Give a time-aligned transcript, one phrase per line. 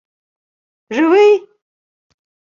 [0.95, 1.35] —Живий?!